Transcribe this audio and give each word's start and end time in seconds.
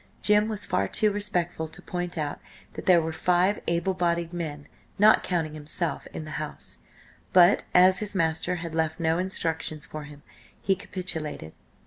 Jim 0.23 0.47
was 0.49 0.65
far 0.65 0.87
too 0.87 1.11
respectful 1.11 1.67
to 1.67 1.79
point 1.79 2.17
out 2.17 2.39
that 2.73 2.87
there 2.87 2.99
were 2.99 3.13
five 3.13 3.59
able 3.67 3.93
bodied 3.93 4.33
men, 4.33 4.67
not 4.97 5.21
counting 5.21 5.53
himself, 5.53 6.07
in 6.11 6.25
the 6.25 6.41
house, 6.43 6.79
but 7.33 7.65
as 7.75 7.99
his 7.99 8.15
master 8.15 8.55
had 8.55 8.73
left 8.73 8.99
no 8.99 9.19
instructions 9.19 9.85
for 9.85 10.05
him, 10.05 10.23
he 10.59 10.75
capitulated. 10.75 11.53